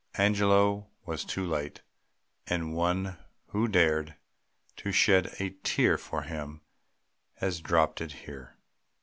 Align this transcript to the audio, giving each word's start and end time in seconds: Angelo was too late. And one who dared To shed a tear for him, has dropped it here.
Angelo 0.15 0.87
was 1.05 1.23
too 1.23 1.45
late. 1.45 1.81
And 2.47 2.73
one 2.73 3.17
who 3.49 3.67
dared 3.67 4.15
To 4.77 4.91
shed 4.91 5.35
a 5.37 5.51
tear 5.61 5.95
for 5.95 6.23
him, 6.23 6.61
has 7.35 7.61
dropped 7.61 8.01
it 8.01 8.11
here. 8.11 8.57